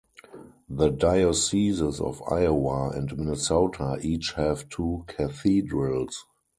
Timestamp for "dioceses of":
0.89-2.23